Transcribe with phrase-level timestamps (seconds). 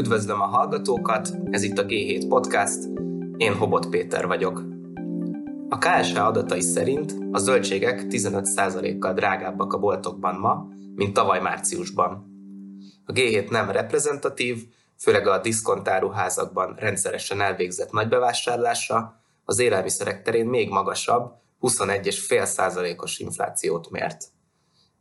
[0.00, 2.78] Üdvözlöm a hallgatókat, ez itt a G7 Podcast,
[3.36, 4.62] én Hobot Péter vagyok.
[5.68, 12.26] A KSH adatai szerint a zöldségek 15%-kal drágábbak a boltokban ma, mint tavaly márciusban.
[13.04, 14.64] A G7 nem reprezentatív,
[14.98, 24.24] főleg a diszkontáruházakban rendszeresen elvégzett nagybevásárlásra, az élelmiszerek terén még magasabb, 21,5%-os inflációt mért.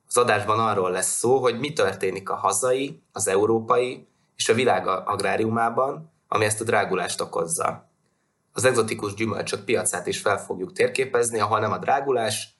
[0.07, 4.07] Az adásban arról lesz szó, hogy mi történik a hazai, az európai
[4.39, 7.89] és a világ agráriumában, ami ezt a drágulást okozza.
[8.53, 12.57] Az egzotikus gyümölcsök piacát is fel fogjuk térképezni, ahol nem a drágulás,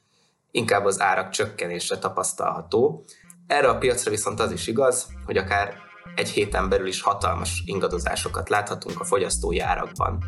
[0.52, 3.04] inkább az árak csökkenése tapasztalható.
[3.48, 5.78] Erre a piacra viszont az is igaz, hogy akár
[6.16, 10.24] egy héten belül is hatalmas ingadozásokat láthatunk a fogyasztói árakban.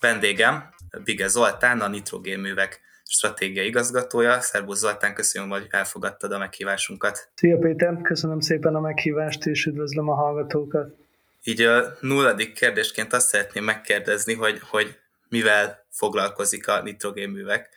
[0.00, 0.74] Vendégem
[1.04, 4.40] Bige Zoltán, a Nitrogénművek stratégiai igazgatója.
[4.40, 7.30] Szerbusz Zoltán, köszönöm, hogy elfogadtad a meghívásunkat.
[7.34, 10.94] Szia Péter, köszönöm szépen a meghívást, és üdvözlöm a hallgatókat.
[11.44, 17.68] Így a nulladik kérdésként azt szeretném megkérdezni, hogy, hogy mivel foglalkozik a nitrogénművek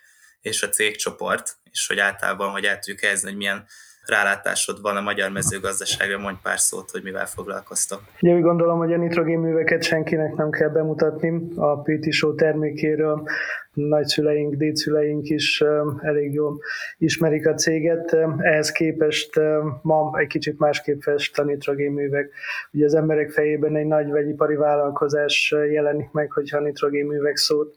[0.44, 3.64] és a cégcsoport, és hogy általában, hogy el tudjuk helyezni, hogy milyen
[4.06, 8.02] rálátásod van a magyar mezőgazdaságra, mondj pár szót, hogy mivel foglalkoztok.
[8.20, 11.48] Ugye úgy gondolom, hogy a nitrogénműveket senkinek nem kell bemutatni.
[11.56, 13.28] A PT Show termékéről
[13.72, 15.62] nagyszüleink, dédszüleink is
[16.00, 16.58] elég jól
[16.98, 18.16] ismerik a céget.
[18.38, 19.40] Ehhez képest
[19.82, 22.30] ma egy kicsit másképp fest a nitrogénművek.
[22.70, 27.74] Ugye az emberek fejében egy nagy vegyipari vállalkozás jelenik meg, hogyha a nitrogénművek szót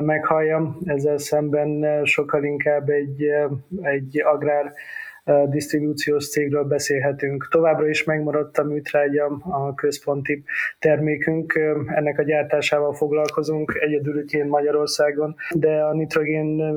[0.00, 0.78] meghalljam.
[0.84, 3.24] Ezzel szemben sokkal inkább egy,
[3.82, 4.72] egy agrár
[5.48, 7.48] disztribúciós cégről beszélhetünk.
[7.50, 10.44] Továbbra is megmaradt a műtrágya, a központi
[10.78, 11.54] termékünk,
[11.86, 16.76] ennek a gyártásával foglalkozunk egyedülütjén Magyarországon, de a nitrogén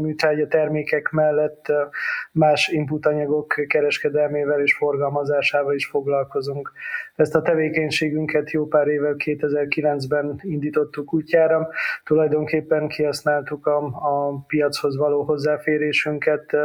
[0.00, 1.72] műtrágya termékek mellett
[2.32, 6.72] más inputanyagok kereskedelmével és forgalmazásával is foglalkozunk.
[7.14, 11.68] Ezt a tevékenységünket jó pár évvel 2009-ben indítottuk útjára.
[12.04, 16.56] Tulajdonképpen kihasználtuk a, a piachoz való hozzáférésünket,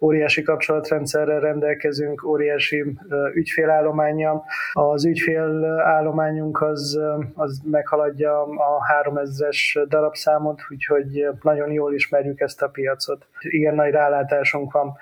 [0.00, 2.98] óriási kapcsolatrendszerrel rendelkezünk, óriási
[3.34, 4.44] ügyfélállományjal.
[4.72, 7.00] Az ügyfélállományunk az,
[7.34, 13.26] az meghaladja a 3000-es darabszámot, úgyhogy nagyon jól ismerjük ezt a piacot.
[13.40, 14.96] Igen nagy rálátásunk van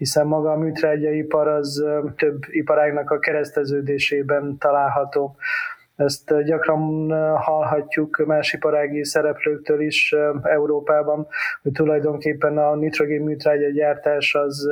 [0.00, 1.84] hiszen maga a műtrágyaipar az
[2.16, 5.36] több iparágnak a kereszteződésében található.
[5.96, 11.26] Ezt gyakran hallhatjuk más iparági szereplőktől is Európában,
[11.62, 14.68] hogy tulajdonképpen a nitrogén műtrágya gyártás az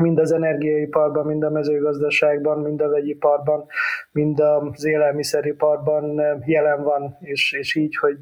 [0.00, 3.66] mind az energiaiparban, mind a mezőgazdaságban, mind a vegyiparban,
[4.10, 8.18] mind az élelmiszeriparban jelen van, és, és így, hogy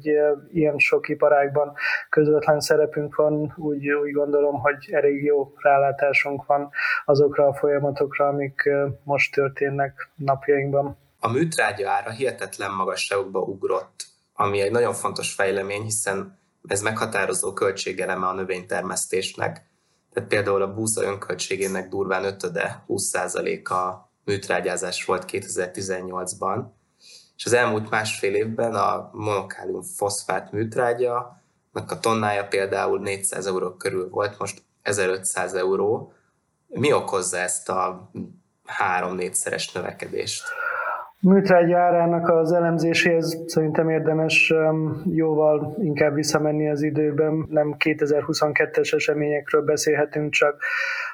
[0.51, 1.73] ilyen sok iparágban
[2.09, 6.69] közvetlen szerepünk van, úgy, úgy gondolom, hogy elég jó rálátásunk van
[7.05, 8.69] azokra a folyamatokra, amik
[9.03, 10.97] most történnek napjainkban.
[11.19, 18.25] A műtrágya ára hihetetlen magasságokba ugrott, ami egy nagyon fontos fejlemény, hiszen ez meghatározó költségeleme
[18.25, 19.65] a növénytermesztésnek
[20.17, 26.65] tehát például a búza önköltségének durván ötöde, 20%-a műtrágyázás volt 2018-ban,
[27.35, 31.41] és az elmúlt másfél évben a monokálium foszfát műtrágya,
[31.73, 36.13] a tonnája például 400 euró körül volt, most 1500 euró.
[36.67, 38.11] Mi okozza ezt a
[38.65, 40.43] három-négyszeres növekedést?
[41.21, 44.53] Műtrágya árának az elemzéséhez szerintem érdemes
[45.03, 47.45] jóval inkább visszamenni az időben.
[47.49, 50.61] Nem 2022-es eseményekről beszélhetünk csak,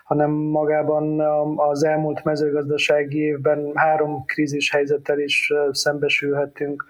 [0.04, 1.20] hanem magában
[1.56, 6.86] az elmúlt mezőgazdasági évben három krízis helyzettel is szembesülhetünk.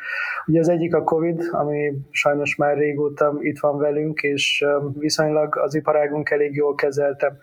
[0.46, 4.66] Ugye az egyik a Covid, ami sajnos már régóta itt van velünk, és
[4.98, 7.38] viszonylag az iparágunk elég jól kezelte.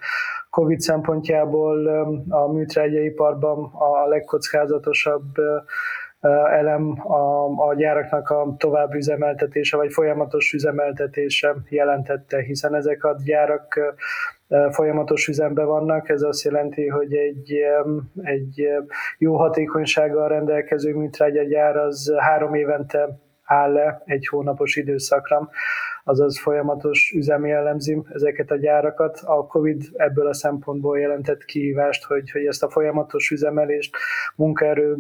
[0.51, 1.87] COVID szempontjából
[2.29, 5.35] a műtrágyaiparban a legkockázatosabb
[6.51, 13.95] elem a, a gyáraknak a tovább üzemeltetése, vagy folyamatos üzemeltetése jelentette, hiszen ezek a gyárak
[14.71, 17.55] folyamatos üzemben vannak, ez azt jelenti, hogy egy,
[18.23, 18.69] egy
[19.19, 25.49] jó hatékonysággal rendelkező műtrágyagyár az három évente áll le egy hónapos időszakra
[26.05, 29.21] azaz folyamatos üzemi jellemzi ezeket a gyárakat.
[29.25, 33.97] A COVID ebből a szempontból jelentett kihívást, hogy, hogy ezt a folyamatos üzemelést,
[34.37, 34.97] munkaerő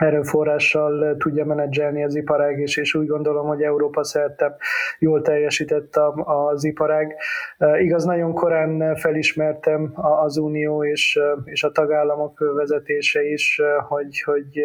[0.00, 4.56] erőforrással tudja menedzselni az iparág, és, és úgy gondolom, hogy Európa szerte
[4.98, 7.16] jól teljesített az iparág.
[7.78, 9.92] Igaz, nagyon korán felismertem
[10.22, 14.64] az Unió és, és a tagállamok vezetése is, hogy, hogy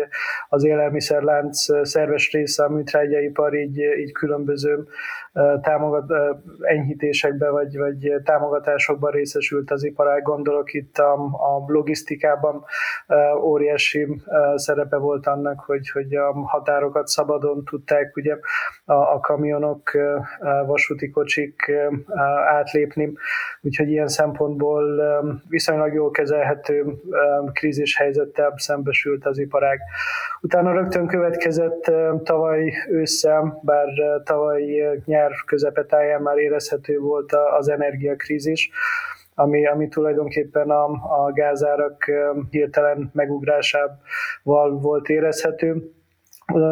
[0.49, 4.87] az élelmiszerlánc szerves része a műtrágyaipar így, így különböző
[5.61, 6.11] támogat,
[6.61, 10.21] enyhítésekbe vagy, vagy támogatásokban részesült az iparág.
[10.21, 12.63] Gondolok itt a, a logisztikában
[13.41, 14.21] óriási
[14.55, 18.37] szerepe volt annak, hogy, hogy a határokat szabadon tudták ugye
[18.85, 19.91] a, a kamionok,
[20.39, 21.71] a vasúti kocsik
[22.45, 23.13] átlépni,
[23.61, 24.83] úgyhogy ilyen szempontból
[25.49, 26.85] viszonylag jól kezelhető
[27.53, 29.79] krízis helyzettel szembesült az iparág.
[30.41, 31.91] Utána rögtön következett
[32.23, 33.87] tavaly ősszel, bár
[34.23, 34.63] tavaly
[35.05, 38.69] nyár közepetáján már érezhető volt az energiakrízis,
[39.35, 40.83] ami, ami tulajdonképpen a,
[41.25, 42.11] a gázárak
[42.49, 45.89] hirtelen megugrásával volt érezhető.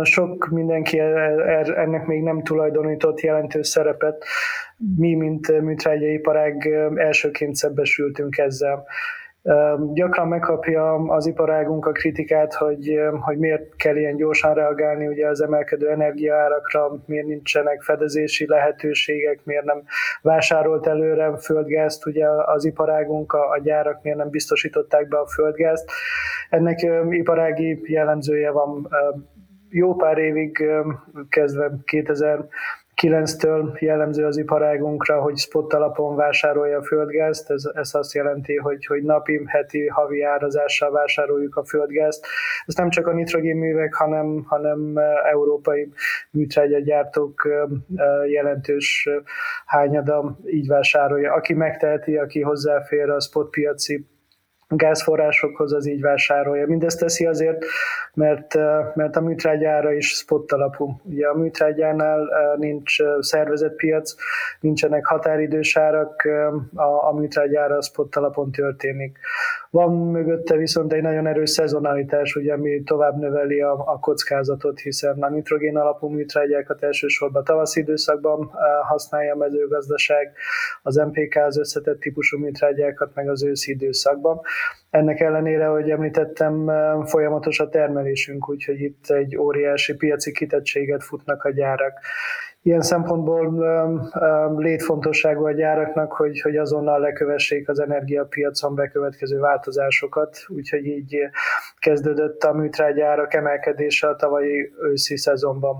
[0.01, 4.25] Sok mindenki e, e, ennek még nem tulajdonított jelentős szerepet.
[4.97, 8.85] Mi, mint műtrágyaiparág elsőként szembesültünk ezzel.
[9.93, 15.41] Gyakran megkapja az iparágunk a kritikát, hogy, hogy miért kell ilyen gyorsan reagálni ugye az
[15.41, 19.83] emelkedő energiaárakra, miért nincsenek fedezési lehetőségek, miért nem
[20.21, 25.91] vásárolt előre földgázt, ugye az iparágunk, a, a gyárak miért nem biztosították be a földgázt.
[26.49, 28.87] Ennek iparági jellemzője van
[29.69, 30.65] jó pár évig,
[31.29, 32.47] kezdve 2000
[33.03, 38.85] 9-től jellemző az iparágunkra, hogy spot alapon vásárolja a földgázt, ez, ez azt jelenti, hogy,
[38.85, 42.25] hogy napi, heti, havi árazással vásároljuk a földgázt.
[42.65, 44.97] Ez nem csak a nitrogénművek, hanem, hanem
[45.31, 45.91] európai
[46.31, 47.47] műtrágyagyártók
[48.27, 49.09] jelentős
[49.65, 51.33] hányada így vásárolja.
[51.33, 54.05] Aki megteheti, aki hozzáfér a spot piaci
[54.67, 56.67] gázforrásokhoz az így vásárolja.
[56.67, 57.65] Mindezt teszi azért,
[58.13, 58.55] mert,
[58.95, 61.01] mert a műtrágyára is spot alapú.
[61.03, 64.15] Ugye a műtrágyánál nincs szervezett piac,
[64.59, 66.27] nincsenek határidős árak,
[66.75, 69.19] a, a műtrágyára spot alapon történik.
[69.73, 75.23] Van mögötte viszont egy nagyon erős szezonalitás, ugye, ami tovább növeli a, a kockázatot, hiszen
[75.23, 78.51] a nitrogén alapú műtrágyákat elsősorban tavaszi időszakban
[78.87, 80.33] használja a mezőgazdaság,
[80.81, 84.41] az MPK az összetett típusú műtrágyákat meg az őszi időszakban.
[84.89, 86.71] Ennek ellenére, hogy említettem,
[87.05, 91.99] folyamatos a termelésünk, úgyhogy itt egy óriási piaci kitettséget futnak a gyárak.
[92.65, 93.53] Ilyen szempontból
[94.57, 101.17] létfontosságú a gyáraknak, hogy, hogy azonnal lekövessék az energiapiacon bekövetkező változásokat, úgyhogy így
[101.79, 105.75] kezdődött a műtrágyárak emelkedése a tavalyi őszi szezonban.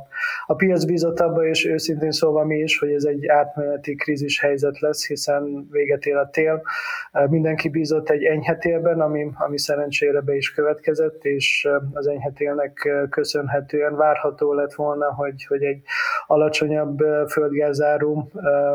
[0.46, 4.80] A piac bízott abba, és őszintén szólva mi is, hogy ez egy átmeneti krízis helyzet
[4.80, 6.62] lesz, hiszen véget ér a tél.
[7.30, 12.90] Mindenki bízott egy enyhe télben, ami, ami szerencsére be is következett, és az enyhe télnek
[13.10, 15.82] köszönhetően várható lett volna, hogy, hogy egy
[16.28, 18.30] alacsony alacsonyabb földgázáru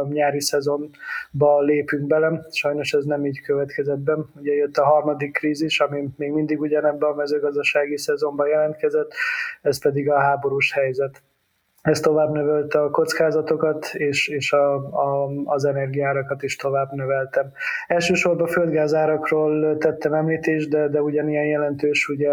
[0.08, 2.46] nyári szezonba lépünk bele.
[2.50, 4.16] Sajnos ez nem így következett be.
[4.36, 9.12] Ugye jött a harmadik krízis, ami még mindig ugyanebben a mezőgazdasági szezonban jelentkezett,
[9.62, 11.22] ez pedig a háborús helyzet.
[11.82, 17.50] Ez tovább növelte a kockázatokat, és, és a, a, az energiárakat is tovább növeltem.
[17.86, 22.30] Elsősorban földgázárakról tettem említést, de, de ugyanilyen jelentős ugye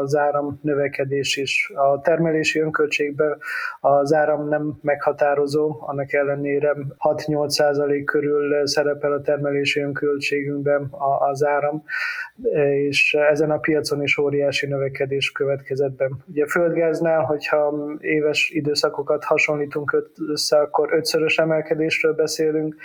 [0.00, 1.72] az áram növekedés is.
[1.74, 3.38] A termelési önköltségben
[3.80, 10.90] az áram nem meghatározó, annak ellenére 6-8% körül szerepel a termelési önköltségünkben
[11.30, 11.84] az áram,
[12.88, 16.10] és ezen a piacon is óriási növekedés következett be.
[16.30, 22.76] Ugye a földgáznál, hogyha éves időszak időszakokat hasonlítunk össze, akkor ötszörös emelkedésről beszélünk,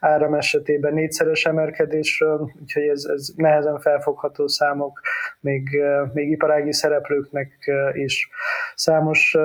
[0.00, 5.00] áram esetében négyszeres emelkedésről, úgyhogy ez, ez nehezen felfogható számok,
[5.40, 8.28] még, még iparági szereplőknek is.
[8.74, 9.36] Számos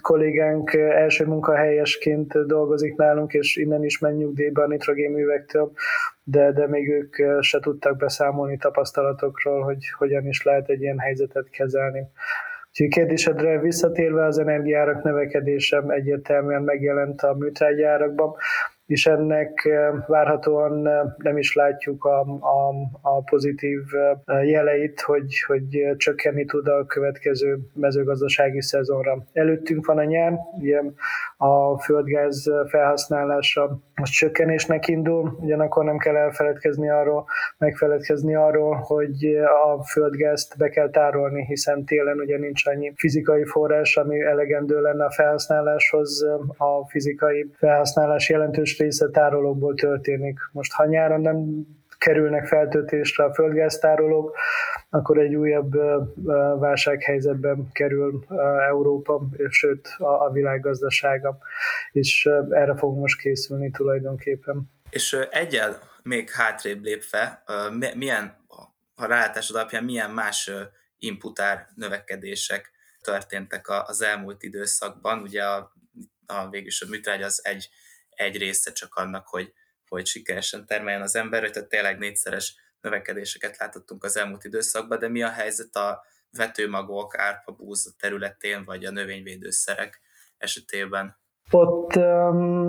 [0.00, 5.72] kollégánk első munkahelyesként dolgozik nálunk, és innen is menj nyugdíjba a nitrogénművektől,
[6.24, 11.48] de, de még ők se tudtak beszámolni tapasztalatokról, hogy hogyan is lehet egy ilyen helyzetet
[11.50, 12.08] kezelni.
[12.78, 18.34] Úgyhogy kérdésedre visszatérve az energiárak növekedése egyértelműen megjelent a műtrágyárakban
[18.86, 23.80] és ennek eh, várhatóan eh, nem is látjuk a, a, a pozitív
[24.24, 29.24] eh, jeleit, hogy, hogy csökkenni tud a következő mezőgazdasági szezonra.
[29.32, 30.82] Előttünk van a nyár, ugye
[31.36, 37.26] a földgáz felhasználása most csökkenésnek indul, ugyanakkor nem kell elfeledkezni arról,
[37.58, 39.24] megfeledkezni arról, hogy
[39.66, 45.04] a földgázt be kell tárolni, hiszen télen ugye nincs annyi fizikai forrás, ami elegendő lenne
[45.04, 46.24] a felhasználáshoz.
[46.56, 50.38] A fizikai felhasználás jelentős része tárolókból történik.
[50.52, 51.66] Most ha nyáron nem
[51.98, 54.36] kerülnek feltöltésre a földgáztárolók,
[54.90, 55.72] akkor egy újabb
[56.58, 58.24] válsághelyzetben kerül
[58.68, 61.38] Európa, sőt a világgazdasága,
[61.92, 64.70] és erre fog most készülni tulajdonképpen.
[64.90, 67.42] És egyel még hátrébb lépve,
[67.94, 68.36] milyen,
[68.94, 70.50] a rálátásod alapján milyen más
[70.98, 72.70] inputár növekedések
[73.02, 75.22] történtek az elmúlt időszakban.
[75.22, 75.72] Ugye a,
[76.26, 77.68] a végülis a műtrágy az egy,
[78.16, 79.52] egy része csak annak, hogy,
[79.88, 85.22] hogy sikeresen termeljen az ember, tehát tényleg négyszeres növekedéseket látottunk az elmúlt időszakban, de mi
[85.22, 90.00] a helyzet a vetőmagok, árpabúz területén, vagy a növényvédőszerek
[90.38, 91.18] esetében?
[91.50, 91.96] Ott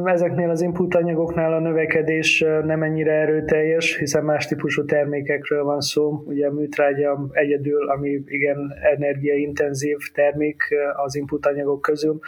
[0.06, 6.24] ezeknél az input anyagoknál a növekedés nem ennyire erőteljes, hiszen más típusú termékekről van szó.
[6.26, 10.62] Ugye a műtrágya egyedül, ami igen energiaintenzív termék
[10.96, 12.20] az input anyagok közül.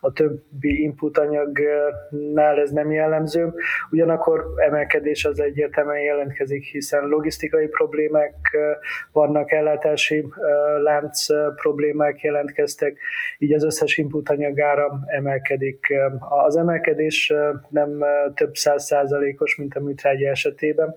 [0.00, 3.52] A többi input anyagnál ez nem jellemző.
[3.90, 8.34] Ugyanakkor emelkedés az egyértelműen jelentkezik, hiszen logisztikai problémák
[9.12, 10.26] vannak, ellátási
[10.82, 12.98] lánc problémák jelentkeztek,
[13.38, 15.94] így az összes input anyagára emelkedik
[16.28, 17.32] az emelkedés
[17.68, 20.94] nem több száz százalékos, mint a műtrágya esetében,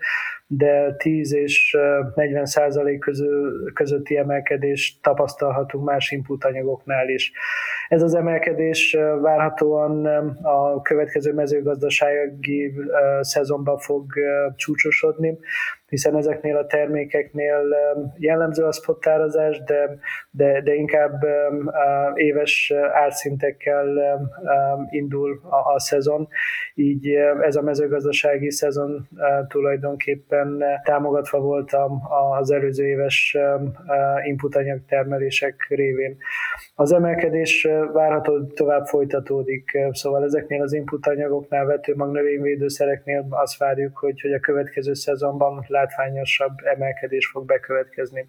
[0.48, 1.78] de 10 és
[2.16, 3.06] 40 százalék
[3.74, 7.32] közötti emelkedést tapasztalhatunk más input anyagoknál is.
[7.88, 10.06] Ez az emelkedés várhatóan
[10.42, 12.74] a következő mezőgazdasági
[13.22, 14.14] szezonban fog
[14.56, 15.38] csúcsosodni,
[15.90, 17.62] hiszen ezeknél a termékeknél
[18.18, 20.00] jellemző a spottárazás, de,
[20.40, 21.14] de, de inkább
[22.14, 23.88] éves árszintekkel
[24.90, 26.28] indul a, a szezon,
[26.74, 27.08] így
[27.42, 29.08] ez a mezőgazdasági szezon
[29.48, 31.78] tulajdonképpen támogatva volt
[32.40, 33.38] az előző éves
[34.24, 36.18] inputanyag termelések révén.
[36.76, 44.34] Az emelkedés várható tovább folytatódik, szóval ezeknél az inputanyagoknál, vetőmag növényvédőszereknél azt várjuk, hogy, hogy
[44.34, 48.26] a következő szezonban látványosabb emelkedés fog bekövetkezni.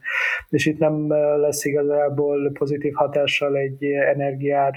[0.49, 1.65] És itt nem lesz
[2.01, 4.73] igazából pozitív hatással egy energiár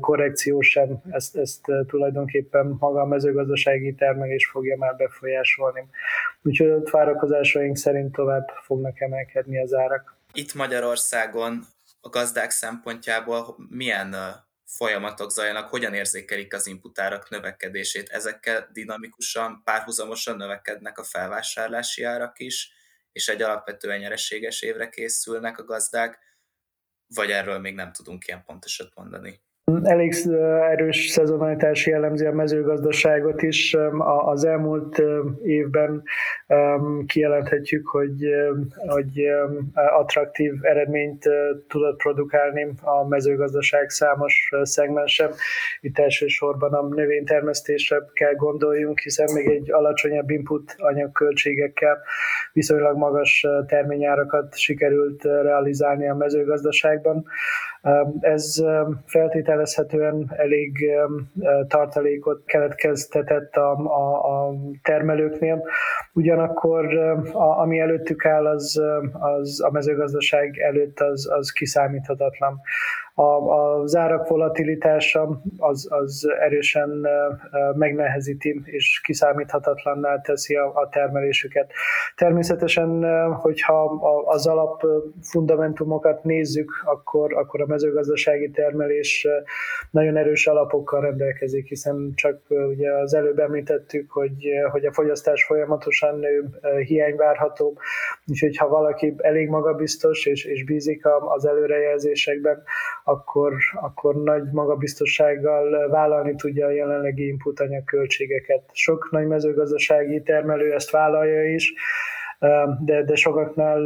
[0.00, 5.84] korrekció sem, ezt, ezt tulajdonképpen maga a mezőgazdasági termelés fogja már befolyásolni.
[6.42, 10.16] Úgyhogy ott várakozásaink szerint tovább fognak emelkedni az árak.
[10.32, 11.60] Itt Magyarországon
[12.00, 14.14] a gazdák szempontjából milyen
[14.64, 18.08] folyamatok zajlanak, hogyan érzékelik az inputárak növekedését.
[18.08, 22.72] Ezekkel dinamikusan, párhuzamosan növekednek a felvásárlási árak is,
[23.12, 26.18] és egy alapvetően nyereséges évre készülnek a gazdák,
[27.14, 29.42] vagy erről még nem tudunk ilyen pontosat mondani.
[29.82, 30.14] Elég
[30.70, 33.76] erős szezonalitás jellemzi a mezőgazdaságot is.
[34.24, 35.02] Az elmúlt
[35.42, 36.02] évben
[37.06, 38.28] kijelenthetjük, hogy,
[38.74, 39.20] hogy
[39.98, 41.24] attraktív eredményt
[41.68, 45.30] tudott produkálni a mezőgazdaság számos szegmensen.
[45.80, 51.98] Itt elsősorban a növénytermesztésre kell gondoljunk, hiszen még egy alacsonyabb input anyagköltségekkel
[52.52, 57.24] viszonylag magas terményárakat sikerült realizálni a mezőgazdaságban.
[58.20, 58.62] Ez
[59.06, 60.90] feltételezhetően elég
[61.68, 65.64] tartalékot keletkeztetett a, a, a termelőknél.
[66.12, 66.98] Ugyanakkor
[67.32, 68.82] a, ami előttük áll, az,
[69.12, 72.60] az a mezőgazdaság előtt az, az kiszámíthatatlan
[73.14, 77.06] a, a zárak volatilitása az, az erősen
[77.74, 81.72] megnehezíti és kiszámíthatatlanná teszi a, a termelésüket.
[82.16, 83.84] Természetesen, hogyha
[84.24, 84.82] az alap
[85.22, 89.26] fundamentumokat nézzük, akkor, akkor a mezőgazdasági termelés
[89.90, 96.18] nagyon erős alapokkal rendelkezik, hiszen csak ugye az előbb említettük, hogy, hogy a fogyasztás folyamatosan
[96.18, 96.44] nő,
[96.84, 97.78] hiány várható,
[98.26, 102.62] úgyhogy ha valaki elég magabiztos és, és bízik az előrejelzésekben,
[103.04, 108.62] akkor, akkor nagy magabiztossággal vállalni tudja a jelenlegi input költségeket.
[108.72, 111.74] Sok nagy mezőgazdasági termelő ezt vállalja is,
[112.84, 113.80] de, de sokaknál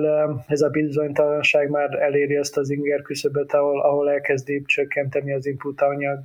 [0.46, 5.80] ez a bizonytalanság már eléri ezt az inger küszöböt, ahol, ahol elkezdi csökkenteni az input
[5.80, 6.20] anyag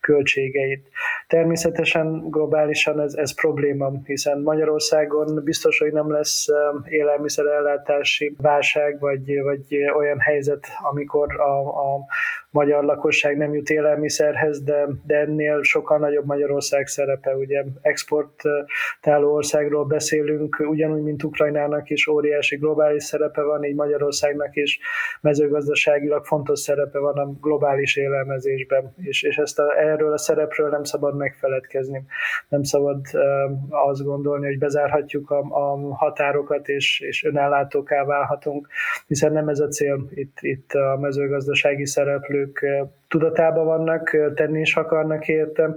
[0.00, 0.88] költségeit.
[1.26, 6.46] Természetesen globálisan ez, ez probléma, hiszen Magyarországon biztos, hogy nem lesz
[6.88, 12.04] élelmiszerellátási válság, vagy, vagy olyan helyzet, amikor a, a
[12.50, 17.36] magyar lakosság nem jut élelmiszerhez, de, de ennél sokkal nagyobb Magyarország szerepe.
[17.36, 24.78] Ugye exportáló országról beszélünk, ugyanúgy, mint Ukrajnának is óriási globális szerepe van, így Magyarországnak is
[25.20, 30.84] mezőgazdaságilag fontos szerepe van a globális élelmezésben, és, és ezt a, erről a szerepről nem
[30.84, 32.04] szabad megfeledkezni.
[32.48, 38.68] Nem szabad uh, azt gondolni, hogy bezárhatjuk a, a határokat, és, és önellátóká válhatunk,
[39.06, 44.76] hiszen nem ez a cél itt, itt a mezőgazdasági szereplő szereplők tudatában vannak, tenni is
[44.76, 45.76] akarnak értem,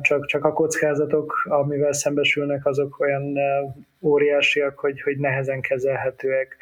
[0.00, 3.34] csak, csak a kockázatok, amivel szembesülnek, azok olyan
[4.00, 6.56] óriásiak, hogy, hogy nehezen kezelhetőek.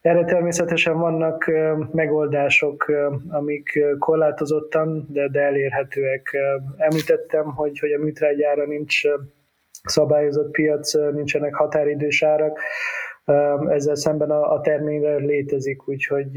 [0.00, 1.50] Erre természetesen vannak
[1.92, 2.92] megoldások,
[3.28, 6.36] amik korlátozottan, de, de elérhetőek.
[6.76, 9.00] Említettem, hogy, hogy a műtrágyára nincs
[9.82, 12.60] szabályozott piac, nincsenek határidős árak,
[13.68, 16.28] ezzel szemben a, terményre létezik, úgyhogy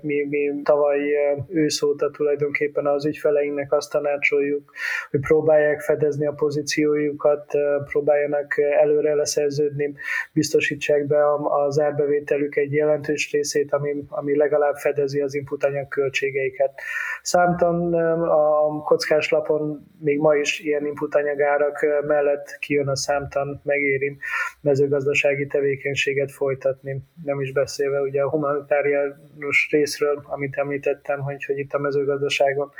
[0.00, 1.00] mi, mi tavaly
[1.48, 4.72] ősz óta tulajdonképpen az ügyfeleinknek azt tanácsoljuk,
[5.10, 7.52] hogy próbálják fedezni a pozíciójukat,
[7.84, 9.94] próbáljanak előre leszerződni,
[10.32, 11.18] biztosítsák be
[11.66, 16.80] az árbevételük egy jelentős részét, ami, ami legalább fedezi az inputanyag költségeiket.
[17.22, 24.16] Számtan a kockás lapon még ma is ilyen inputanyagárak mellett kijön a számtan, megéri
[24.60, 27.02] mezőgazdasági tevékenységet folytatni.
[27.24, 32.72] Nem is beszélve ugye a humanitáriánus részről, amit említettem, hogy, hogy itt a mezőgazdaságon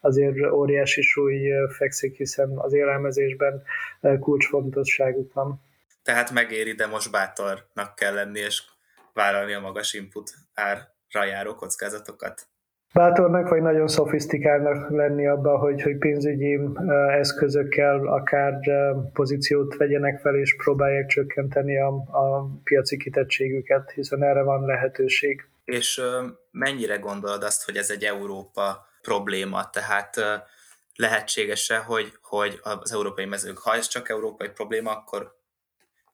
[0.00, 3.62] azért óriási súly fekszik, hiszen az élelmezésben
[4.20, 5.60] kulcsfontosságuk van.
[6.02, 8.62] Tehát megéri, de most bátornak kell lenni, és
[9.12, 12.46] vállalni a magas input árra járó kockázatokat?
[12.92, 16.58] Bátornak, vagy nagyon szofisztikálnak lenni abban, hogy, hogy pénzügyi
[17.08, 18.54] eszközökkel akár
[19.12, 25.46] pozíciót vegyenek fel, és próbálják csökkenteni a, a piaci kitettségüket, hiszen erre van lehetőség.
[25.64, 26.00] És
[26.50, 29.70] mennyire gondolod azt, hogy ez egy Európa probléma?
[29.70, 30.16] Tehát
[30.94, 35.34] lehetséges-e, hogy, hogy az európai mezők, ha ez csak európai probléma, akkor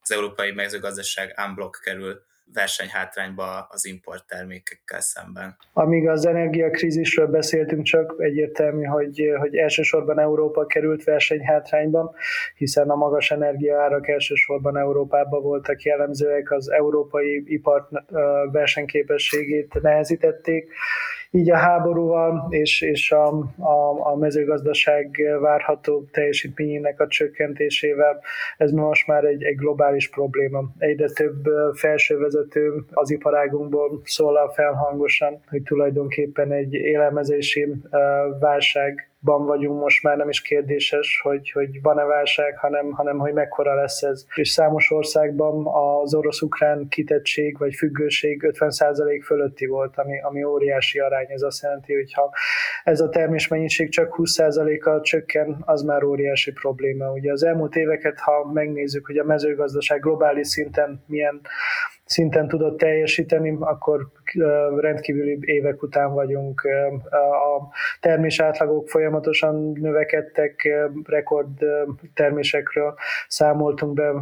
[0.00, 5.56] az európai mezőgazdaság unblock kerül versenyhátrányba az import termékekkel szemben.
[5.72, 12.14] Amíg az energiakrízisről beszéltünk, csak egyértelmű, hogy, hogy elsősorban Európa került versenyhátrányba,
[12.54, 17.88] hiszen a magas energiaárak elsősorban Európában voltak jellemzőek, az európai ipart
[18.52, 20.72] versenyképességét nehezítették,
[21.30, 28.20] így a háborúval és, és a, a, a mezőgazdaság várható teljesítményének a csökkentésével
[28.56, 30.64] ez most már egy, egy globális probléma.
[30.78, 31.44] Egyre több
[31.74, 37.74] felsővezető az iparágunkból szólal felhangosan, hogy tulajdonképpen egy élelmezési
[38.40, 43.32] válság ban vagyunk most már nem is kérdéses, hogy, hogy van-e válság, hanem, hanem hogy
[43.32, 44.24] mekkora lesz ez.
[44.34, 51.26] És számos országban az orosz-ukrán kitettség vagy függőség 50% fölötti volt, ami, ami óriási arány.
[51.28, 52.30] Ez azt jelenti, hogy ha
[52.84, 57.12] ez a termésmennyiség csak 20%-kal csökken, az már óriási probléma.
[57.12, 61.40] Ugye az elmúlt éveket, ha megnézzük, hogy a mezőgazdaság globális szinten milyen
[62.08, 64.08] szinten tudott teljesíteni, akkor
[64.76, 66.62] rendkívüli évek után vagyunk.
[67.20, 70.68] A termés átlagok folyamatosan növekedtek,
[71.04, 71.48] rekord
[72.14, 72.94] termésekről
[73.28, 74.12] számoltunk be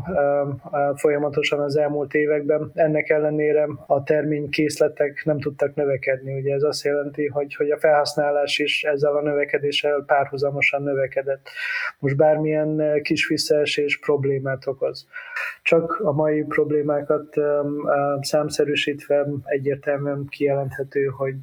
[0.94, 2.70] folyamatosan az elmúlt években.
[2.74, 6.40] Ennek ellenére a terménykészletek nem tudtak növekedni.
[6.40, 11.48] Ugye ez azt jelenti, hogy, hogy a felhasználás is ezzel a növekedéssel párhuzamosan növekedett.
[11.98, 15.06] Most bármilyen kis visszaesés problémát okoz.
[15.62, 17.34] Csak a mai problémákat
[18.20, 21.36] számszerűsítve egyértelműen kijelenthető, hogy,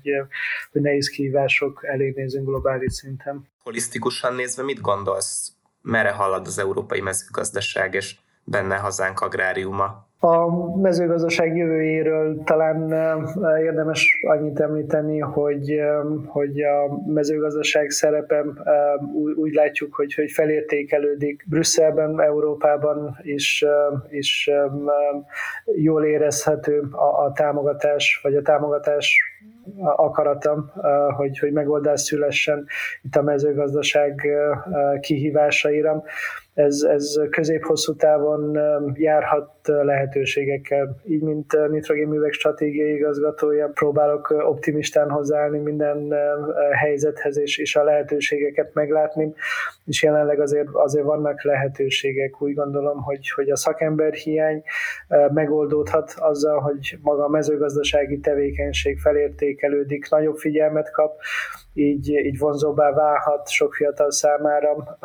[0.71, 3.47] hogy nehéz kihívások elé nézünk globális szinten.
[3.63, 10.07] Holisztikusan nézve mit gondolsz, merre halad az európai mezőgazdaság és benne hazánk agráriuma?
[10.25, 10.49] A
[10.81, 12.89] mezőgazdaság jövőjéről talán
[13.61, 15.79] érdemes annyit említeni, hogy,
[16.25, 18.43] hogy a mezőgazdaság szerepe
[19.35, 23.65] úgy, látjuk, hogy, hogy felértékelődik Brüsszelben, Európában is,
[24.09, 24.49] is
[25.75, 29.33] jól érezhető a, a támogatás, vagy a támogatás
[29.81, 30.71] akaratom,
[31.15, 32.65] hogy, hogy megoldás szülessen
[33.01, 34.27] itt a mezőgazdaság
[34.99, 36.03] kihívásaira.
[36.53, 38.59] Ez, ez közép-hosszú távon
[38.93, 40.95] járhat lehetőségekkel.
[41.07, 46.13] Így, mint nitrogénművek stratégiai igazgatója, próbálok optimistán hozzáállni minden
[46.71, 49.33] helyzethez, és, és a lehetőségeket meglátni,
[49.85, 52.41] és jelenleg azért, azért vannak lehetőségek.
[52.41, 54.63] Úgy gondolom, hogy, hogy a szakember hiány
[55.33, 61.19] megoldódhat azzal, hogy maga a mezőgazdasági tevékenység felértékelődik, nagyobb figyelmet kap,
[61.73, 64.97] így, így vonzóbbá válhat sok fiatal számára.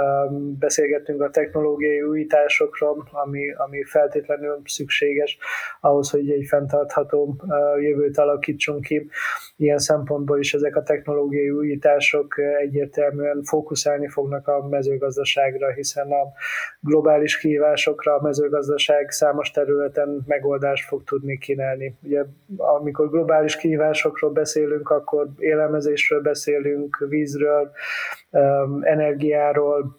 [0.59, 5.39] Beszélgettünk a technológiai újításokról, ami, ami feltétlenül szükséges
[5.81, 7.37] ahhoz, hogy egy fenntartható
[7.81, 9.09] jövőt alakítsunk ki.
[9.57, 16.33] Ilyen szempontból is ezek a technológiai újítások egyértelműen fókuszálni fognak a mezőgazdaságra, hiszen a
[16.81, 21.97] globális kihívásokra a mezőgazdaság számos területen megoldást fog tudni kínálni.
[22.03, 22.25] Ugye,
[22.57, 27.71] amikor globális kihívásokról beszélünk, akkor élelmezésről beszélünk, vízről,
[28.81, 29.97] energiáról,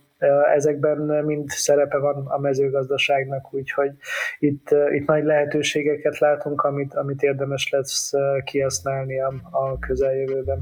[0.56, 3.92] ezekben mind szerepe van a mezőgazdaságnak, úgyhogy
[4.40, 8.12] itt, itt nagy lehetőségeket látunk, amit, amit érdemes lesz
[8.44, 10.60] kihasználni a, a közeljövőben.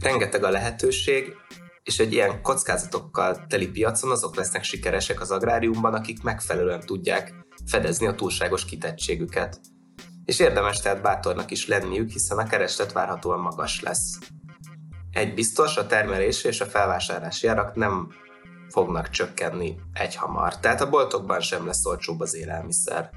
[0.00, 1.36] Rengeteg a lehetőség,
[1.82, 7.34] és egy ilyen kockázatokkal teli piacon azok lesznek sikeresek az agráriumban, akik megfelelően tudják
[7.66, 9.60] fedezni a túlságos kitettségüket.
[10.24, 14.18] És érdemes tehát bátornak is lenniük, hiszen a kereslet várhatóan magas lesz.
[15.10, 18.08] Egy biztos, a termelés és a felvásárlási árak nem
[18.68, 23.10] fognak csökkenni egyhamar, tehát a boltokban sem lesz olcsóbb az élelmiszer.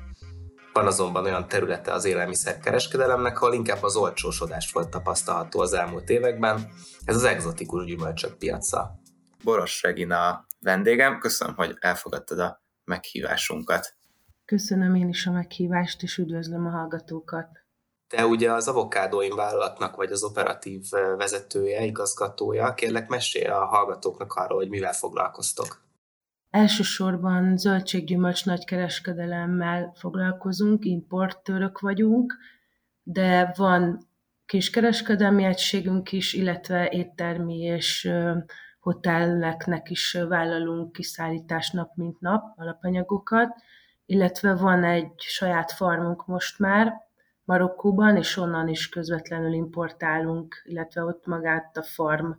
[0.73, 6.71] Van azonban olyan területe az élelmiszerkereskedelemnek, ahol inkább az olcsósodás volt tapasztalható az elmúlt években,
[7.05, 8.99] ez az egzotikus gyümölcsök piaca.
[9.43, 13.95] Boros Regina vendégem, köszönöm, hogy elfogadtad a meghívásunkat.
[14.45, 17.47] Köszönöm én is a meghívást, és üdvözlöm a hallgatókat.
[18.07, 20.81] Te ugye az avokádóim vállalatnak vagy az operatív
[21.17, 22.73] vezetője, igazgatója.
[22.73, 25.81] Kérlek, mesélj a hallgatóknak arról, hogy mivel foglalkoztok.
[26.51, 32.37] Elsősorban zöldséggyümölcs nagykereskedelemmel foglalkozunk, importőrök vagyunk,
[33.03, 34.09] de van
[34.45, 38.11] kiskereskedelmi egységünk is, illetve éttermi és
[38.79, 43.55] hotelleknek is vállalunk kiszállítás nap mint nap alapanyagokat,
[44.05, 46.93] illetve van egy saját farmunk most már
[47.43, 52.31] Marokkóban, és onnan is közvetlenül importálunk, illetve ott magát a farm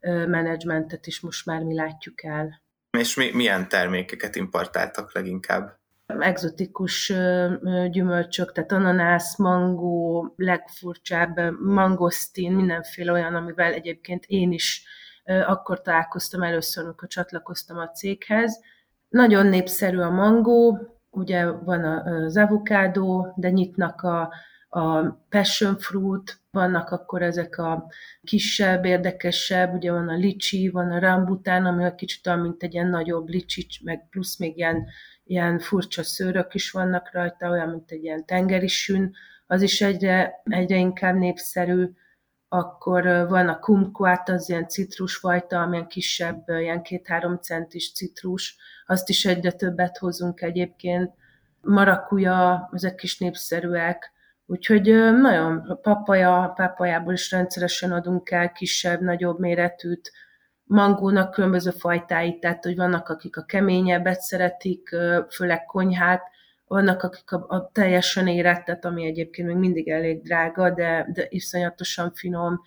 [0.00, 2.62] menedzsmentet is most már mi látjuk el.
[2.98, 5.78] És mi, milyen termékeket importáltak leginkább?
[6.06, 7.12] Egzotikus
[7.90, 14.84] gyümölcsök, tehát ananász, mangó, legfurcsább mangosztin, mindenféle olyan, amivel egyébként én is
[15.24, 18.60] akkor találkoztam először, amikor csatlakoztam a céghez.
[19.08, 20.78] Nagyon népszerű a mangó,
[21.10, 24.32] ugye van az avokádó, de nyitnak a,
[24.74, 27.86] a passion fruit, vannak akkor ezek a
[28.22, 32.74] kisebb, érdekesebb, ugye van a licsi, van a rambután, ami a kicsit olyan, mint egy
[32.74, 34.86] ilyen nagyobb licsi, meg plusz még ilyen,
[35.24, 39.14] ilyen furcsa szőrök is vannak rajta, olyan, mint egy ilyen tengeri sün,
[39.46, 41.90] az is egyre, egyre inkább népszerű.
[42.48, 48.56] Akkor van a kumquat, az ilyen citrusfajta, amilyen kisebb, ilyen két-három centis citrus,
[48.86, 51.12] azt is egyre többet hozunk egyébként.
[51.60, 54.12] Marakuja, ezek is népszerűek,
[54.46, 54.82] Úgyhogy
[55.20, 60.12] nagyon papaja, papajából is rendszeresen adunk el kisebb, nagyobb méretűt,
[60.64, 64.88] mangónak különböző fajtáit, tehát hogy vannak, akik a keményebbet szeretik,
[65.30, 66.22] főleg konyhát,
[66.66, 72.12] vannak, akik a, a teljesen érettet, ami egyébként még mindig elég drága, de, de iszonyatosan
[72.14, 72.60] finom.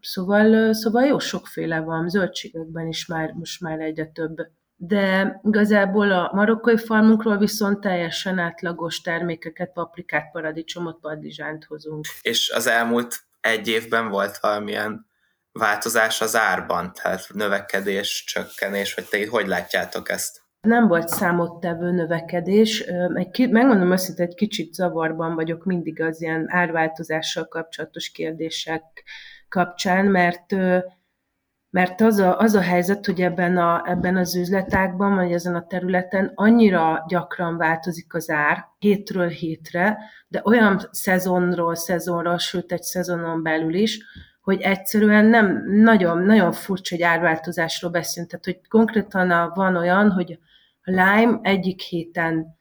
[0.00, 4.36] Szóval, szóval jó sokféle van, zöldségekben is már most már egyre több
[4.76, 12.04] de igazából a marokkai farmunkról viszont teljesen átlagos termékeket, paprikát, paradicsomot, padlizsánt hozunk.
[12.22, 15.06] És az elmúlt egy évben volt valamilyen
[15.52, 20.42] változás az árban, tehát növekedés, csökkenés, vagy te hogy látjátok ezt?
[20.60, 22.80] Nem volt számottevő növekedés.
[23.14, 28.82] Egy, megmondom azt, egy kicsit zavarban vagyok mindig az ilyen árváltozással kapcsolatos kérdések
[29.48, 30.54] kapcsán, mert
[31.74, 35.66] mert az a, az a helyzet, hogy ebben, a, ebben az üzletákban, vagy ezen a
[35.66, 43.42] területen annyira gyakran változik az ár, hétről hétre, de olyan szezonról szezonra, sőt egy szezonon
[43.42, 44.04] belül is,
[44.40, 48.30] hogy egyszerűen nem nagyon, nagyon furcsa, hogy árváltozásról beszélünk.
[48.30, 50.38] Tehát, hogy konkrétan van olyan, hogy
[50.82, 52.58] a lime egyik héten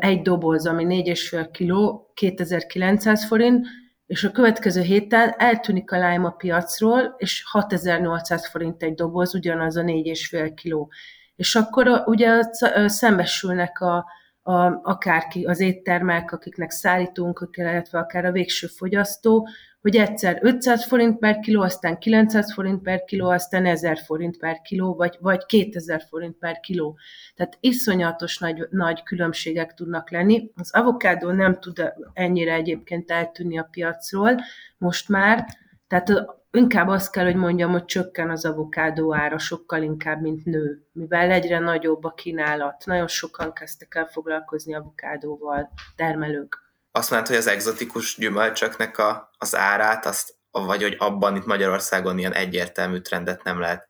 [0.00, 3.66] egy doboz, ami 4,5 kiló, 2900 forint,
[4.08, 9.76] és a következő héten eltűnik a lime a piacról, és 6800 forint egy doboz, ugyanaz
[9.76, 10.90] a 4,5 kiló.
[11.36, 12.42] És akkor ugye
[12.86, 14.06] szembesülnek a,
[14.48, 19.48] a, akárki, az éttermek, akiknek szállítunk, illetve akár a végső fogyasztó,
[19.80, 24.60] hogy egyszer 500 forint per kiló, aztán 900 forint per kiló, aztán 1000 forint per
[24.60, 26.98] kiló, vagy, vagy 2000 forint per kiló.
[27.34, 30.50] Tehát iszonyatos nagy, nagy különbségek tudnak lenni.
[30.54, 34.40] Az avokádó nem tud ennyire egyébként eltűnni a piacról
[34.78, 35.46] most már,
[35.88, 36.12] tehát
[36.50, 41.30] inkább azt kell, hogy mondjam, hogy csökken az avokádó ára sokkal inkább, mint nő, mivel
[41.30, 42.84] egyre nagyobb a kínálat.
[42.86, 46.66] Nagyon sokan kezdtek el foglalkozni avokádóval, termelők
[46.98, 52.18] azt mondtad, hogy az egzotikus gyümölcsöknek a, az árát, azt, vagy hogy abban itt Magyarországon
[52.18, 53.88] ilyen egyértelmű trendet nem lehet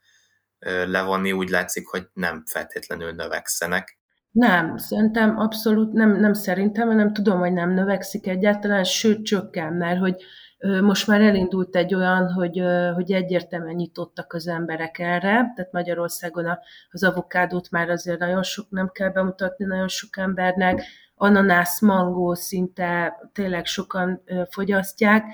[0.86, 3.98] levonni, úgy látszik, hogy nem feltétlenül növekszenek.
[4.30, 9.98] Nem, szerintem abszolút nem, nem szerintem, hanem tudom, hogy nem növekszik egyáltalán, sőt csökken, mert
[9.98, 10.22] hogy
[10.80, 12.62] most már elindult egy olyan, hogy,
[12.94, 16.58] hogy egyértelműen nyitottak az emberek erre, tehát Magyarországon
[16.90, 20.82] az avokádót már azért nagyon sok nem kell bemutatni nagyon sok embernek,
[21.14, 25.24] ananász, mangó szinte tényleg sokan fogyasztják,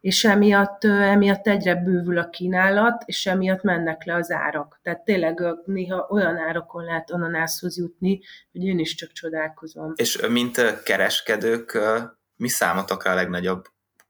[0.00, 4.80] és emiatt, emiatt egyre bővül a kínálat, és emiatt mennek le az árak.
[4.82, 8.20] Tehát tényleg néha olyan árakon lehet ananászhoz jutni,
[8.52, 9.92] hogy én is csak csodálkozom.
[9.96, 11.78] És mint kereskedők,
[12.36, 13.64] mi számotokra a legnagyobb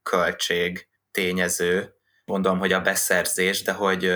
[0.09, 1.93] költség tényező?
[2.25, 4.13] Mondom, hogy a beszerzés, de hogy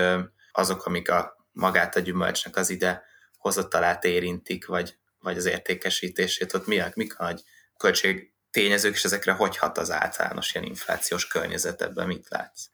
[0.52, 3.02] azok, amik a magát a gyümölcsnek az ide
[3.38, 7.34] hozatalát érintik, vagy, vagy az értékesítését, ott mi, mik a
[7.76, 12.64] költség tényezők, és ezekre hogy hat az általános ilyen inflációs környezet, ebben mit látsz?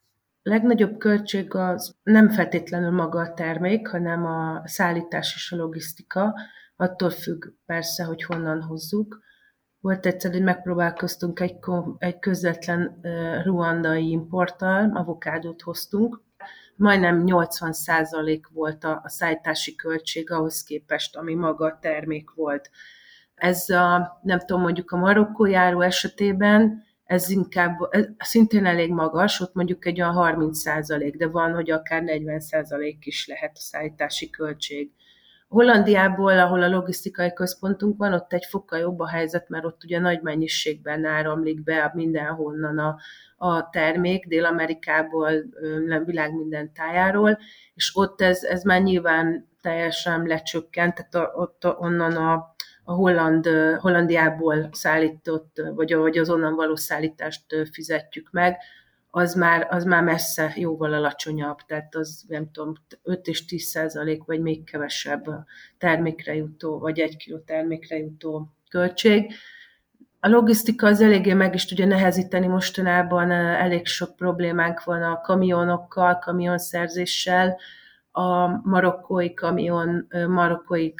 [0.42, 6.34] A legnagyobb költség az nem feltétlenül maga a termék, hanem a szállítás és a logisztika.
[6.76, 9.24] Attól függ persze, hogy honnan hozzuk.
[9.86, 11.56] Volt egyszer, hogy megpróbálkoztunk egy,
[11.98, 13.00] egy közvetlen
[13.44, 16.22] ruandai importtal, avokádót hoztunk,
[16.76, 22.70] majdnem 80% volt a, a szállítási költség ahhoz képest, ami maga a termék volt.
[23.34, 29.40] Ez a, nem tudom, mondjuk a marokkó járó esetében ez inkább ez szintén elég magas,
[29.40, 33.60] ott mondjuk egy olyan 30 százalék, de van, hogy akár 40 százalék is lehet a
[33.60, 34.90] szállítási költség.
[35.48, 39.98] Hollandiából, ahol a logisztikai központunk van, ott egy fokkal jobb a helyzet, mert ott ugye
[39.98, 42.96] nagy mennyiségben áramlik be mindenhonnan a,
[43.36, 45.32] a termék, Dél-Amerikából,
[45.90, 47.38] a világ minden tájáról,
[47.74, 52.54] és ott ez, ez már nyilván teljesen lecsökkent, tehát ott onnan a,
[52.84, 53.46] a Holland,
[53.78, 58.56] Hollandiából szállított, vagy, vagy az onnan való szállítást fizetjük meg,
[59.16, 64.24] az már, az már messze jóval alacsonyabb, tehát az nem tudom, 5 és 10 százalék,
[64.24, 65.24] vagy még kevesebb
[65.78, 69.32] termékre jutó, vagy egy kiló termékre jutó költség.
[70.20, 76.18] A logisztika az eléggé meg is tudja nehezíteni mostanában, elég sok problémánk van a kamionokkal,
[76.18, 77.56] kamionszerzéssel,
[78.10, 80.94] a marokkói kamion, marokkói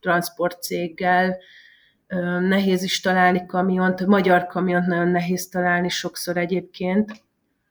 [0.00, 1.38] transportcéggel,
[2.40, 7.26] nehéz is találni kamiont, magyar kamiont nagyon nehéz találni sokszor egyébként,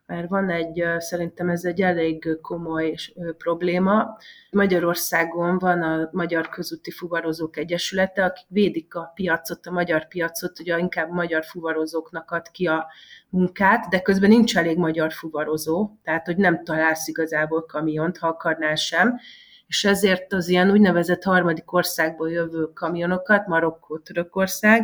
[0.07, 2.95] mert van egy, szerintem ez egy elég komoly
[3.37, 4.17] probléma.
[4.51, 10.77] Magyarországon van a Magyar Közúti Fuvarozók Egyesülete, akik védik a piacot, a magyar piacot, ugye
[10.77, 12.87] inkább magyar fuvarozóknak ad ki a
[13.29, 18.75] munkát, de közben nincs elég magyar fuvarozó, tehát hogy nem találsz igazából kamiont, ha akarnál
[18.75, 19.19] sem,
[19.67, 24.83] és ezért az ilyen úgynevezett harmadik országból jövő kamionokat, Marokkó, Törökország,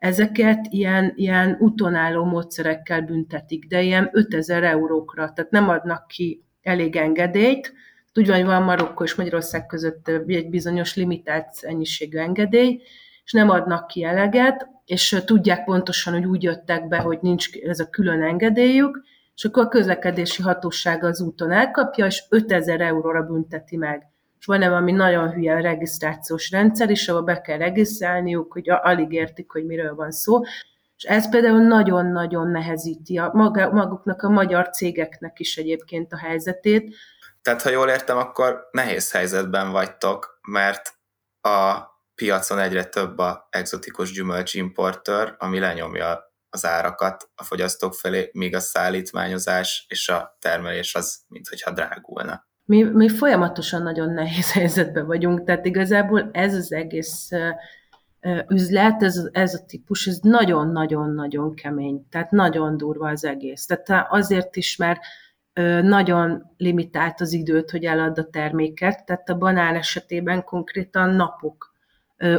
[0.00, 6.96] ezeket ilyen, ilyen utonálló módszerekkel büntetik, de ilyen 5000 eurókra, tehát nem adnak ki elég
[6.96, 7.72] engedélyt,
[8.14, 12.82] úgy van, hogy van Marokkó és Magyarország között egy bizonyos limitált ennyiségű engedély,
[13.24, 17.80] és nem adnak ki eleget, és tudják pontosan, hogy úgy jöttek be, hogy nincs ez
[17.80, 19.02] a külön engedélyük,
[19.34, 24.02] és akkor a közlekedési hatóság az úton elkapja, és 5000 euróra bünteti meg
[24.40, 29.50] és van valami nagyon hülye regisztrációs rendszer is, ahol be kell regisztrálniuk, hogy alig értik,
[29.50, 30.40] hogy miről van szó,
[30.96, 33.30] és ez például nagyon-nagyon nehezíti a,
[33.72, 36.94] maguknak, a magyar cégeknek is egyébként a helyzetét.
[37.42, 40.94] Tehát, ha jól értem, akkor nehéz helyzetben vagytok, mert
[41.40, 41.80] a
[42.14, 48.60] piacon egyre több a exotikus gyümölcsimportőr, ami lenyomja az árakat a fogyasztók felé, míg a
[48.60, 55.64] szállítmányozás és a termelés az, mintha drágulna mi, mi folyamatosan nagyon nehéz helyzetben vagyunk, tehát
[55.64, 57.30] igazából ez az egész
[58.48, 63.66] üzlet, ez, ez a típus, ez nagyon-nagyon-nagyon kemény, tehát nagyon durva az egész.
[63.66, 65.00] Tehát azért is, mert
[65.82, 71.69] nagyon limitált az időt, hogy elad a terméket, tehát a banán esetében konkrétan napok,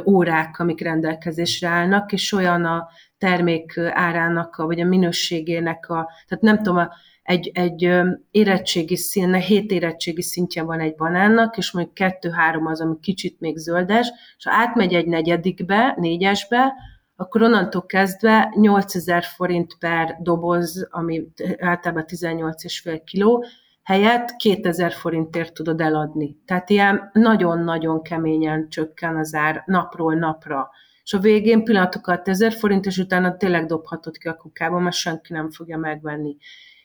[0.05, 6.43] órák, amik rendelkezésre állnak, és olyan a termék árának, a, vagy a minőségének a, tehát
[6.43, 6.89] nem tudom, a
[7.23, 7.89] egy, egy
[8.31, 13.57] érettségi szín, hét érettségi szintje van egy banánnak, és mondjuk kettő-három az, ami kicsit még
[13.57, 16.73] zöldes, és ha átmegy egy negyedikbe, négyesbe,
[17.15, 21.27] akkor onnantól kezdve 8000 forint per doboz, ami
[21.59, 23.45] általában 18,5 kiló,
[23.91, 26.37] helyett 2000 forintért tudod eladni.
[26.45, 30.69] Tehát ilyen nagyon-nagyon keményen csökken az ár napról napra.
[31.03, 35.33] És a végén pillanatokat 1000 forint, és utána tényleg dobhatod ki a kukába, mert senki
[35.33, 36.37] nem fogja megvenni.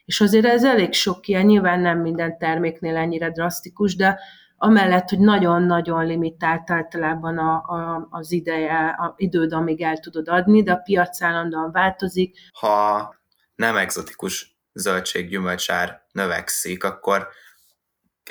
[0.04, 4.20] És azért ez elég sok ilyen, nyilván nem minden terméknél ennyire drasztikus, de
[4.56, 10.62] amellett, hogy nagyon-nagyon limitált általában a, a, az ideje, a időd, amíg el tudod adni,
[10.62, 12.36] de a piac állandóan változik.
[12.52, 13.14] Ha
[13.54, 17.28] nem egzotikus zöldséggyümölcsár növekszik, akkor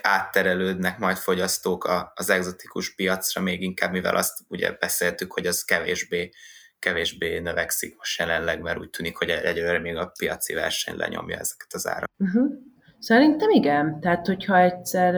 [0.01, 6.31] átterelődnek majd fogyasztók az egzotikus piacra, még inkább, mivel azt ugye beszéltük, hogy az kevésbé
[6.79, 11.73] kevésbé növekszik most jelenleg, mert úgy tűnik, hogy egyelőre még a piaci verseny lenyomja ezeket
[11.73, 12.09] az árakat.
[12.17, 12.51] Uh-huh.
[12.99, 13.99] Szerintem igen.
[13.99, 15.15] Tehát, hogyha egyszer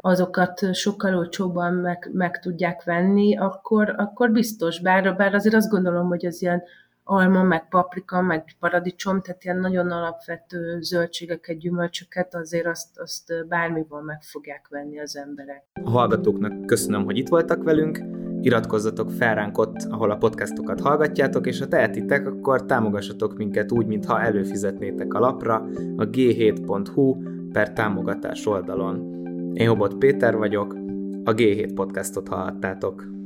[0.00, 4.80] azokat sokkal olcsóbban meg, meg tudják venni, akkor, akkor biztos.
[4.80, 6.62] Bár, bár azért azt gondolom, hogy az ilyen
[7.04, 14.00] alma, meg paprika, meg paradicsom, tehát ilyen nagyon alapvető zöldségeket, gyümölcsöket, azért azt, azt bármiből
[14.00, 15.64] meg fogják venni az emberek.
[15.84, 18.00] A hallgatóknak köszönöm, hogy itt voltak velünk,
[18.40, 23.86] iratkozzatok fel ránk ott, ahol a podcastokat hallgatjátok, és ha tehetitek, akkor támogassatok minket úgy,
[23.86, 25.54] mintha előfizetnétek a lapra
[25.96, 27.16] a g7.hu
[27.52, 29.10] per támogatás oldalon.
[29.54, 30.72] Én Hobot Péter vagyok,
[31.24, 33.21] a G7 podcastot hallhattátok.